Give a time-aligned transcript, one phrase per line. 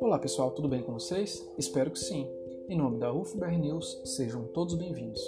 [0.00, 1.48] Olá pessoal, tudo bem com vocês?
[1.56, 2.28] Espero que sim.
[2.68, 5.22] Em nome da UFBR News, sejam todos bem-vindos.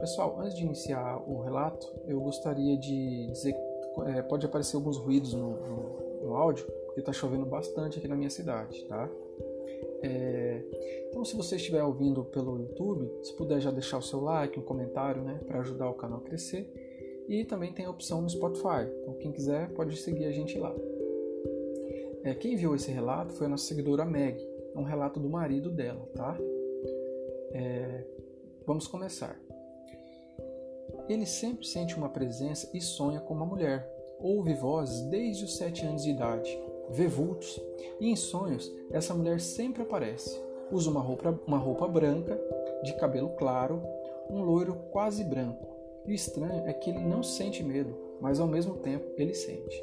[0.00, 4.96] Pessoal, antes de iniciar o relato, eu gostaria de dizer que é, pode aparecer alguns
[4.96, 9.10] ruídos no, no, no áudio, porque está chovendo bastante aqui na minha cidade, tá?
[10.02, 10.62] É,
[11.10, 14.62] então, se você estiver ouvindo pelo YouTube, se puder já deixar o seu like, um
[14.62, 16.87] comentário, né, para ajudar o canal a crescer.
[17.28, 20.74] E também tem a opção no Spotify, então quem quiser pode seguir a gente lá.
[22.24, 24.40] É, quem viu esse relato foi a nossa seguidora Meg,
[24.74, 26.36] é um relato do marido dela, tá?
[27.52, 28.04] É,
[28.66, 29.38] vamos começar.
[31.08, 33.86] Ele sempre sente uma presença e sonha com uma mulher.
[34.20, 36.58] Ouve vozes desde os sete anos de idade,
[36.90, 37.60] vê vultos
[38.00, 40.42] e em sonhos essa mulher sempre aparece.
[40.72, 42.38] Usa uma roupa, uma roupa branca,
[42.82, 43.82] de cabelo claro,
[44.28, 45.77] um loiro quase branco.
[46.06, 49.82] E o estranho é que ele não sente medo, mas ao mesmo tempo ele sente.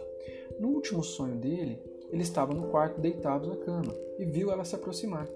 [0.60, 1.80] No último sonho dele,
[2.12, 5.28] ele estava no quarto deitado na cama e viu ela se aproximar.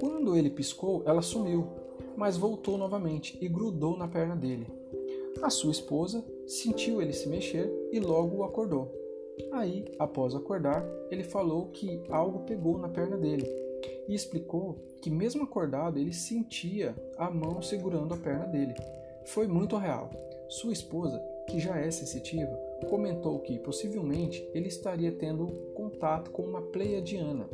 [0.00, 1.66] Quando ele piscou, ela sumiu,
[2.16, 4.66] mas voltou novamente e grudou na perna dele.
[5.42, 8.92] A sua esposa sentiu ele se mexer e logo o acordou.
[9.52, 13.46] Aí, após acordar, ele falou que algo pegou na perna dele
[14.08, 18.74] e explicou que, mesmo acordado, ele sentia a mão segurando a perna dele.
[19.28, 20.10] Foi muito real.
[20.48, 26.62] Sua esposa, que já é sensitiva, comentou que possivelmente ele estaria tendo contato com uma
[26.62, 27.46] pleiadiana,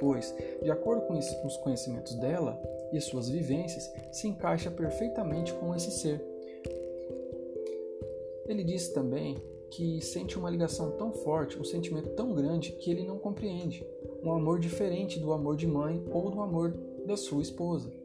[0.00, 2.58] pois, de acordo com os conhecimentos dela
[2.90, 6.24] e suas vivências, se encaixa perfeitamente com esse ser.
[8.46, 13.04] Ele disse também que sente uma ligação tão forte, um sentimento tão grande que ele
[13.04, 13.86] não compreende,
[14.22, 16.70] um amor diferente do amor de mãe ou do amor
[17.04, 18.03] da sua esposa.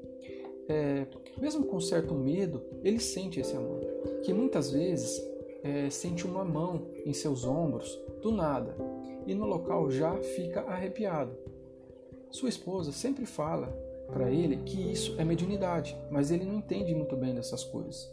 [0.70, 1.08] É,
[1.42, 3.82] mesmo com certo medo, ele sente esse amor,
[4.24, 5.20] que muitas vezes
[5.64, 8.76] é, sente uma mão em seus ombros do nada
[9.26, 11.36] e no local já fica arrepiado.
[12.30, 13.68] Sua esposa sempre fala
[14.12, 18.08] para ele que isso é mediunidade, mas ele não entende muito bem dessas coisas.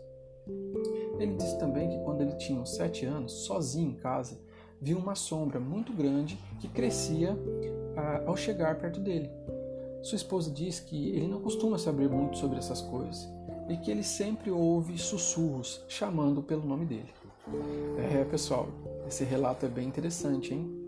[1.19, 4.41] Ele disse também que quando ele tinha uns sete anos, sozinho em casa,
[4.81, 7.37] viu uma sombra muito grande que crescia
[7.97, 9.31] ah, ao chegar perto dele.
[10.03, 13.29] Sua esposa diz que ele não costuma saber muito sobre essas coisas
[13.69, 17.09] e que ele sempre ouve sussurros chamando pelo nome dele.
[17.99, 18.69] É, pessoal,
[19.06, 20.87] esse relato é bem interessante, hein?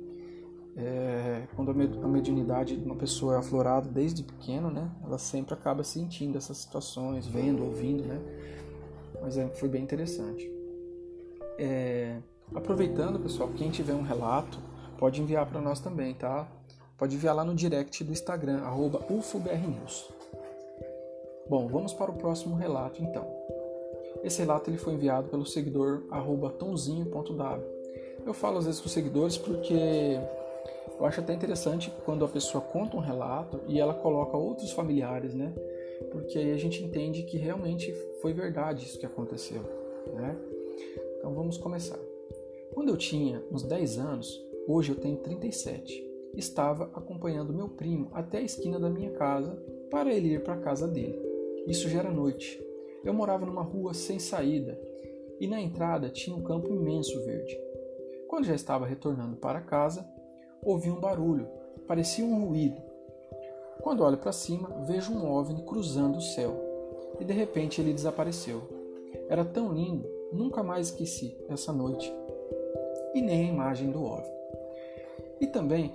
[0.76, 4.88] É, quando a mediunidade de uma pessoa é aflorada desde pequeno, né?
[5.04, 8.20] Ela sempre acaba sentindo essas situações, vendo, ouvindo, né?
[9.20, 10.48] Mas é, foi bem interessante.
[11.58, 12.18] É,
[12.54, 14.58] aproveitando, pessoal, quem tiver um relato,
[14.96, 16.46] pode enviar para nós também, tá?
[16.98, 20.10] Pode enviar lá no direct do Instagram, arroba UFOBRNews.
[21.48, 23.24] Bom, vamos para o próximo relato então.
[24.24, 27.62] Esse relato ele foi enviado pelo seguidor arroba tonzinho.w.
[28.26, 30.18] Eu falo às vezes com seguidores porque
[30.98, 35.34] eu acho até interessante quando a pessoa conta um relato e ela coloca outros familiares,
[35.34, 35.54] né?
[36.10, 39.62] Porque aí a gente entende que realmente foi verdade isso que aconteceu,
[40.14, 40.36] né?
[41.16, 41.98] Então vamos começar.
[42.74, 48.38] Quando eu tinha uns 10 anos, hoje eu tenho 37, estava acompanhando meu primo até
[48.38, 49.54] a esquina da minha casa
[49.90, 51.18] para ele ir para a casa dele.
[51.66, 52.62] Isso já era noite.
[53.04, 54.78] Eu morava numa rua sem saída
[55.40, 57.58] e na entrada tinha um campo imenso verde.
[58.28, 60.06] Quando já estava retornando para casa,
[60.62, 61.48] ouvi um barulho,
[61.86, 62.80] parecia um ruído.
[63.80, 66.54] Quando olho para cima, vejo um OVNI cruzando o céu
[67.20, 68.62] e de repente ele desapareceu.
[69.28, 72.12] Era tão lindo, nunca mais esqueci essa noite
[73.14, 74.38] e nem a imagem do OVNI.
[75.40, 75.94] E também,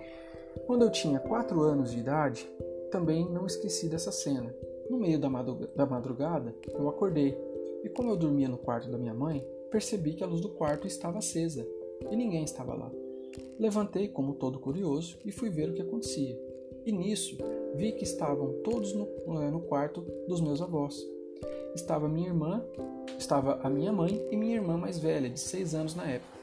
[0.66, 2.50] quando eu tinha 4 anos de idade,
[2.92, 4.56] também não esqueci dessa cena.
[4.90, 7.38] No meio da madrugada, eu acordei
[7.84, 10.86] e, como eu dormia no quarto da minha mãe, percebi que a luz do quarto
[10.86, 11.68] estava acesa
[12.10, 12.92] e ninguém estava lá.
[13.58, 16.40] Levantei como todo curioso e fui ver o que acontecia.
[16.86, 17.38] E nisso
[17.76, 19.08] vi que estavam todos no,
[19.42, 21.04] eh, no quarto dos meus avós.
[21.74, 22.64] Estava minha irmã,
[23.18, 26.43] estava a minha mãe e minha irmã mais velha, de seis anos na época.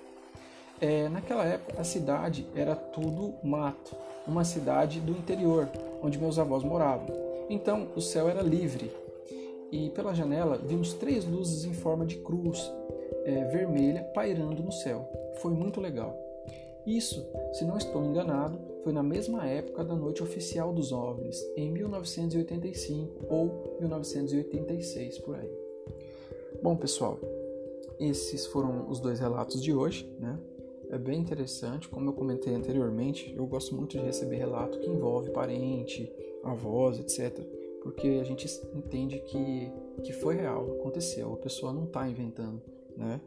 [0.81, 3.95] É, naquela época a cidade era tudo mato,
[4.27, 5.69] uma cidade do interior,
[6.03, 7.07] onde meus avós moravam.
[7.51, 8.91] Então o céu era livre
[9.71, 12.73] e pela janela vimos três luzes em forma de cruz
[13.25, 15.07] é, vermelha pairando no céu.
[15.41, 16.17] Foi muito legal.
[16.87, 21.71] Isso, se não estou enganado, foi na mesma época da noite oficial dos OVNIs, em
[21.71, 25.51] 1985 ou 1986 por aí.
[26.63, 27.19] Bom, pessoal,
[27.99, 30.39] esses foram os dois relatos de hoje, né?
[30.91, 35.31] É bem interessante, como eu comentei anteriormente, eu gosto muito de receber relato que envolve
[35.31, 37.39] parente, avós, etc.
[37.81, 39.73] Porque a gente entende que,
[40.03, 42.61] que foi real, aconteceu, a pessoa não está inventando,
[42.97, 43.21] né?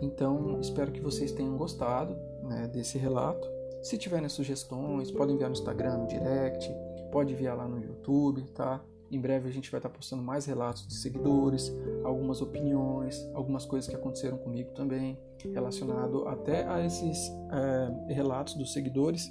[0.00, 3.46] Então, espero que vocês tenham gostado né, desse relato.
[3.82, 6.72] Se tiverem sugestões, podem enviar no Instagram, no direct,
[7.10, 8.82] pode enviar lá no YouTube, tá?
[9.12, 11.70] Em breve a gente vai estar postando mais relatos de seguidores,
[12.02, 15.18] algumas opiniões, algumas coisas que aconteceram comigo também,
[15.52, 17.30] relacionado até a esses
[18.08, 19.30] é, relatos dos seguidores,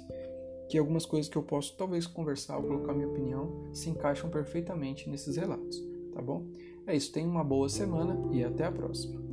[0.68, 5.10] que algumas coisas que eu posso talvez conversar ou colocar minha opinião se encaixam perfeitamente
[5.10, 5.76] nesses relatos,
[6.14, 6.46] tá bom?
[6.86, 9.31] É isso, tenha uma boa semana e até a próxima.